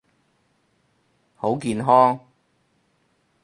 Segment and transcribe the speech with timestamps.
[1.35, 2.19] 好健康！